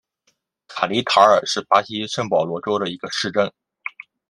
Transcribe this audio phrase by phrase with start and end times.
[0.67, 3.53] 卡尼塔尔是巴西圣保罗州的一个市镇。